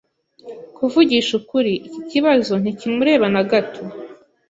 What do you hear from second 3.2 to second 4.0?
na gato.